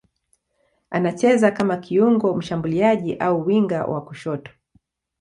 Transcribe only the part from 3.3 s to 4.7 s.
winga wa kushoto.